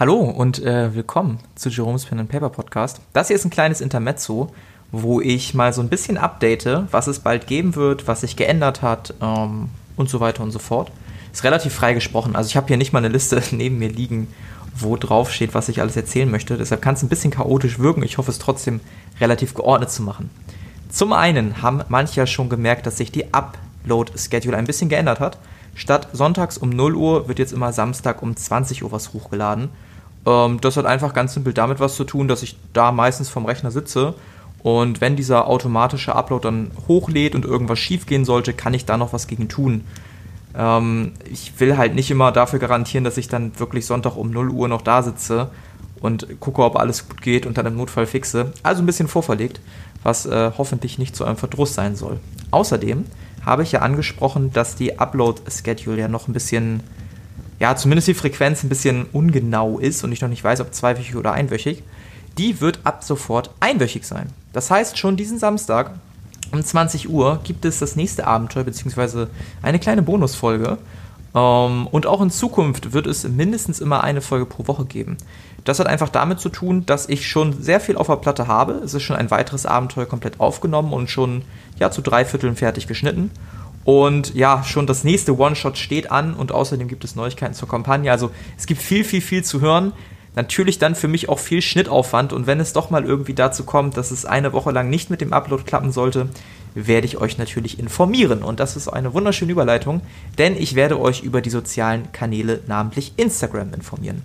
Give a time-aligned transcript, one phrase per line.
[0.00, 3.02] Hallo und äh, willkommen zu Jerome's Pen and Paper Podcast.
[3.12, 4.50] Das hier ist ein kleines Intermezzo,
[4.92, 8.80] wo ich mal so ein bisschen update, was es bald geben wird, was sich geändert
[8.80, 10.90] hat ähm, und so weiter und so fort.
[11.30, 12.34] Ist relativ frei gesprochen.
[12.34, 14.28] Also ich habe hier nicht mal eine Liste neben mir liegen,
[14.74, 16.56] wo drauf steht, was ich alles erzählen möchte.
[16.56, 18.02] Deshalb kann es ein bisschen chaotisch wirken.
[18.02, 18.80] Ich hoffe es trotzdem
[19.20, 20.30] relativ geordnet zu machen.
[20.88, 25.36] Zum einen haben manche ja schon gemerkt, dass sich die Upload-Schedule ein bisschen geändert hat.
[25.74, 29.68] Statt sonntags um 0 Uhr wird jetzt immer Samstag um 20 Uhr was hochgeladen.
[30.26, 33.46] Ähm, das hat einfach ganz simpel damit was zu tun, dass ich da meistens vom
[33.46, 34.14] Rechner sitze
[34.62, 38.96] und wenn dieser automatische Upload dann hochlädt und irgendwas schief gehen sollte, kann ich da
[38.96, 39.84] noch was gegen tun.
[40.54, 44.50] Ähm, ich will halt nicht immer dafür garantieren, dass ich dann wirklich Sonntag um 0
[44.50, 45.50] Uhr noch da sitze
[46.00, 48.52] und gucke, ob alles gut geht und dann im Notfall fixe.
[48.62, 49.60] Also ein bisschen vorverlegt,
[50.02, 52.20] was äh, hoffentlich nicht zu einem Verdruss sein soll.
[52.50, 53.04] Außerdem
[53.44, 56.80] habe ich ja angesprochen, dass die Upload-Schedule ja noch ein bisschen,
[57.60, 61.14] ja, zumindest die Frequenz ein bisschen ungenau ist und ich noch nicht weiß, ob zweiwöchig
[61.14, 61.82] oder einwöchig.
[62.38, 64.30] Die wird ab sofort einwöchig sein.
[64.52, 65.92] Das heißt, schon diesen Samstag
[66.52, 69.28] um 20 Uhr gibt es das nächste Abenteuer, beziehungsweise
[69.62, 70.78] eine kleine Bonusfolge.
[71.34, 75.18] Ähm, und auch in Zukunft wird es mindestens immer eine Folge pro Woche geben.
[75.64, 78.80] Das hat einfach damit zu tun, dass ich schon sehr viel auf der Platte habe.
[78.84, 81.42] Es ist schon ein weiteres Abenteuer komplett aufgenommen und schon
[81.78, 83.30] ja, zu drei Vierteln fertig geschnitten.
[83.84, 88.12] Und ja, schon das nächste One-Shot steht an und außerdem gibt es Neuigkeiten zur Kampagne.
[88.12, 89.92] Also es gibt viel, viel, viel zu hören.
[90.36, 93.96] Natürlich dann für mich auch viel Schnittaufwand und wenn es doch mal irgendwie dazu kommt,
[93.96, 96.28] dass es eine Woche lang nicht mit dem Upload klappen sollte,
[96.74, 98.44] werde ich euch natürlich informieren.
[98.44, 100.02] Und das ist eine wunderschöne Überleitung,
[100.38, 104.22] denn ich werde euch über die sozialen Kanäle, namentlich Instagram, informieren.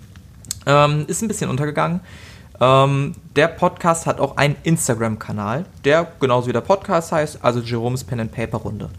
[0.64, 2.00] Ähm, ist ein bisschen untergegangen.
[2.60, 8.04] Ähm, der Podcast hat auch einen Instagram-Kanal, der genauso wie der Podcast heißt, also Jerome's
[8.04, 8.90] Pen and Paper Runde.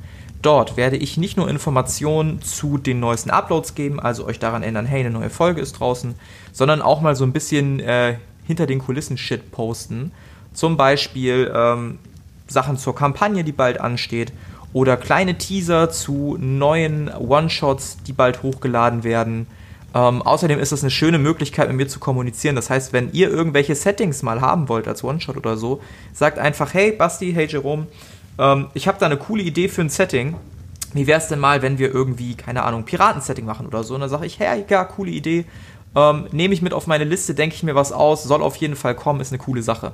[0.47, 4.85] Dort werde ich nicht nur Informationen zu den neuesten Uploads geben, also euch daran erinnern,
[4.85, 6.15] hey, eine neue Folge ist draußen,
[6.53, 10.13] sondern auch mal so ein bisschen äh, hinter den Kulissen Shit posten.
[10.53, 11.99] Zum Beispiel ähm,
[12.47, 14.31] Sachen zur Kampagne, die bald ansteht,
[14.71, 19.47] oder kleine Teaser zu neuen One-Shots, die bald hochgeladen werden.
[19.93, 22.55] Ähm, außerdem ist das eine schöne Möglichkeit, mit mir zu kommunizieren.
[22.55, 25.81] Das heißt, wenn ihr irgendwelche Settings mal haben wollt als One-Shot oder so,
[26.13, 27.87] sagt einfach, hey Basti, hey Jerome,
[28.37, 30.35] ähm, ich habe da eine coole Idee für ein Setting.
[30.93, 33.95] Wie wäre es denn mal, wenn wir irgendwie, keine Ahnung, Piraten-Setting machen oder so?
[33.95, 35.45] Und dann sage ich, hey, ja, coole Idee.
[35.95, 38.75] Ähm, Nehme ich mit auf meine Liste, denke ich mir was aus, soll auf jeden
[38.75, 39.91] Fall kommen, ist eine coole Sache.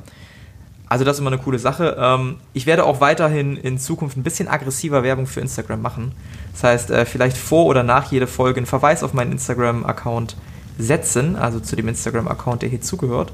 [0.88, 1.98] Also das ist immer eine coole Sache.
[2.00, 6.12] Ähm, ich werde auch weiterhin in Zukunft ein bisschen aggressiver Werbung für Instagram machen.
[6.52, 10.36] Das heißt, äh, vielleicht vor oder nach jeder Folge einen Verweis auf meinen Instagram-Account
[10.78, 13.32] setzen, also zu dem Instagram-Account, der hier zugehört.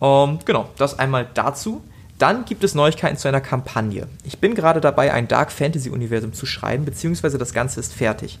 [0.00, 1.82] Ähm, genau, das einmal dazu.
[2.22, 4.06] Dann gibt es Neuigkeiten zu einer Kampagne.
[4.22, 8.38] Ich bin gerade dabei, ein Dark Fantasy Universum zu schreiben, beziehungsweise das Ganze ist fertig.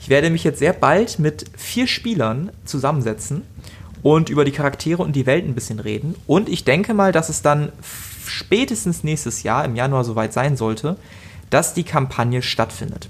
[0.00, 3.42] Ich werde mich jetzt sehr bald mit vier Spielern zusammensetzen
[4.02, 6.16] und über die Charaktere und die Welt ein bisschen reden.
[6.26, 7.70] Und ich denke mal, dass es dann
[8.26, 10.96] spätestens nächstes Jahr, im Januar, soweit sein sollte,
[11.50, 13.08] dass die Kampagne stattfindet.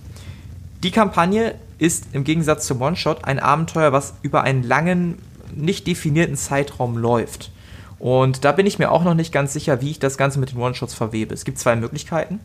[0.83, 5.17] Die Kampagne ist im Gegensatz zum One-Shot ein Abenteuer, was über einen langen,
[5.57, 7.51] nicht definierten Zeitraum läuft.
[8.01, 10.53] Und da bin ich mir auch noch nicht ganz sicher, wie ich das Ganze mit
[10.53, 11.35] den One-Shots verwebe.
[11.35, 12.41] Es gibt zwei Möglichkeiten.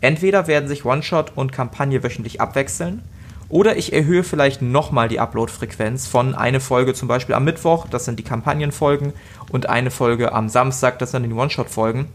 [0.00, 3.02] Entweder werden sich One-Shot und Kampagne wöchentlich abwechseln,
[3.50, 8.04] oder ich erhöhe vielleicht nochmal die Upload-Frequenz von eine Folge zum Beispiel am Mittwoch, das
[8.04, 9.12] sind die Kampagnenfolgen,
[9.50, 12.06] und eine Folge am Samstag, das sind die One-Shot-Folgen.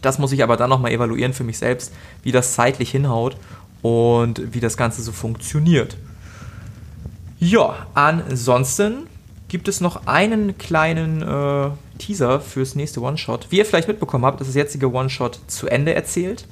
[0.00, 3.36] Das muss ich aber dann nochmal evaluieren für mich selbst, wie das zeitlich hinhaut
[3.82, 5.96] und wie das Ganze so funktioniert.
[7.40, 9.08] Ja, ansonsten
[9.48, 13.48] gibt es noch einen kleinen äh, Teaser fürs nächste One-Shot.
[13.50, 16.46] Wie ihr vielleicht mitbekommen habt, ist das jetzige One-Shot zu Ende erzählt.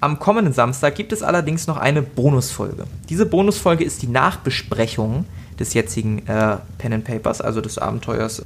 [0.00, 2.84] Am kommenden Samstag gibt es allerdings noch eine Bonusfolge.
[3.08, 5.24] Diese Bonusfolge ist die Nachbesprechung
[5.58, 8.42] des jetzigen äh, Pen and Papers, also des Abenteuers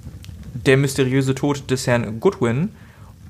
[0.54, 2.70] Der mysteriöse Tod des Herrn Goodwin.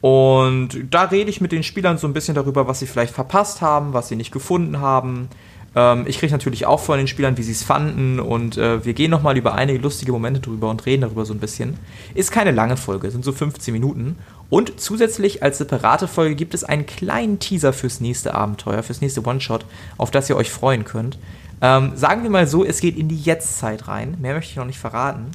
[0.01, 3.61] Und da rede ich mit den Spielern so ein bisschen darüber, was sie vielleicht verpasst
[3.61, 5.29] haben, was sie nicht gefunden haben,
[5.75, 8.93] ähm, ich kriege natürlich auch von den Spielern, wie sie es fanden und äh, wir
[8.93, 11.79] gehen nochmal über einige lustige Momente drüber und reden darüber so ein bisschen.
[12.15, 14.17] Ist keine lange Folge, sind so 15 Minuten.
[14.51, 19.25] Und zusätzlich als separate Folge gibt es einen kleinen Teaser fürs nächste Abenteuer, fürs nächste
[19.25, 19.65] One-Shot,
[19.97, 21.19] auf das ihr euch freuen könnt.
[21.63, 24.19] Ähm, sagen wir mal so, es geht in die Jetztzeit rein.
[24.21, 25.33] Mehr möchte ich noch nicht verraten.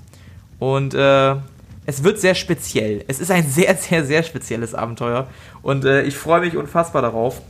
[0.59, 1.35] Und äh,
[1.87, 3.03] es wird sehr speziell.
[3.07, 5.27] Es ist ein sehr, sehr, sehr spezielles Abenteuer.
[5.63, 7.41] Und äh, ich freue mich unfassbar darauf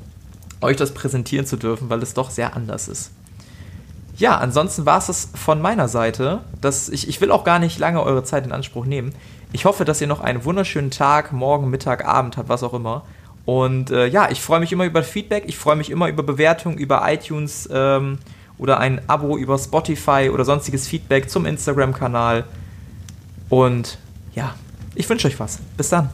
[0.61, 3.11] euch das präsentieren zu dürfen, weil es doch sehr anders ist.
[4.17, 6.41] Ja, ansonsten war es es von meiner Seite.
[6.59, 9.13] Das, ich, ich will auch gar nicht lange eure Zeit in Anspruch nehmen.
[9.53, 13.03] Ich hoffe, dass ihr noch einen wunderschönen Tag, morgen, Mittag, Abend habt, was auch immer.
[13.45, 16.77] Und äh, ja, ich freue mich immer über Feedback, ich freue mich immer über Bewertungen
[16.77, 18.17] über iTunes ähm,
[18.57, 22.43] oder ein Abo über Spotify oder sonstiges Feedback zum Instagram-Kanal.
[23.49, 23.99] Und
[24.35, 24.55] ja,
[24.95, 25.59] ich wünsche euch was.
[25.77, 26.09] Bis dann.